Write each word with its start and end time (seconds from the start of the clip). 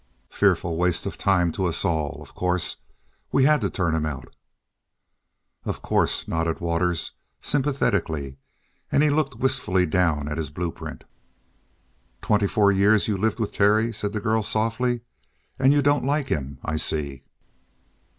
Fearful 0.31 0.77
waste 0.77 1.05
of 1.05 1.15
time 1.15 1.51
to 1.51 1.65
us 1.65 1.85
all 1.85 2.23
of 2.23 2.33
course, 2.33 2.77
we 3.31 3.43
had 3.43 3.61
to 3.61 3.69
turn 3.69 3.93
him 3.93 4.03
out." 4.07 4.33
"Of 5.63 5.83
course," 5.83 6.27
nodded 6.27 6.59
Waters 6.59 7.11
sympathetically, 7.39 8.37
and 8.91 9.03
he 9.03 9.11
looked 9.11 9.35
wistfully 9.37 9.85
down 9.85 10.27
at 10.27 10.39
his 10.39 10.49
blueprint. 10.49 11.03
"Twenty 12.19 12.47
four 12.47 12.71
years 12.71 13.07
you 13.07 13.15
lived 13.15 13.39
with 13.39 13.51
Terry," 13.51 13.93
said 13.93 14.11
the 14.11 14.19
girl 14.19 14.41
softly, 14.41 15.01
"and 15.59 15.71
you 15.71 15.83
don't 15.83 16.03
like 16.03 16.29
him, 16.29 16.57
I 16.65 16.77
see." 16.77 17.21